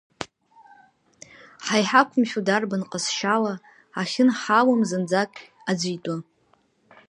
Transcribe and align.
Ҳа 1.65 1.75
иҳақәымшәо 1.81 2.41
дарбан 2.47 2.81
ҟазшьала, 2.89 3.53
ҳахьынҳалом 3.95 4.81
зынӡак 4.89 5.33
аӡәы 5.69 5.89
итәы… 5.95 6.15